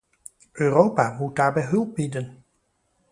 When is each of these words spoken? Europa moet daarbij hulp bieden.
Europa 0.53 1.15
moet 1.19 1.35
daarbij 1.35 1.63
hulp 1.63 1.95
bieden. 1.95 2.43